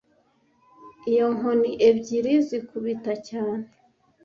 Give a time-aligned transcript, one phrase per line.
[1.11, 3.65] iyo nkoni ebyiri zikubita cyane